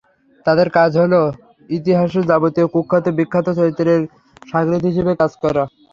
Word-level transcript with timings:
তাদের 0.45 0.67
কাজ 0.77 0.91
হলো 0.97 1.21
ইতিহাসের 1.69 2.23
যাবতীয় 2.29 2.67
কুখ্যাত, 2.73 3.05
বিখ্যাত 3.17 3.47
চরিত্রের 3.57 4.01
শাগরেদ 4.47 4.83
হিসেবে 4.89 5.11
কাজ 5.21 5.31
করা। 5.43 5.63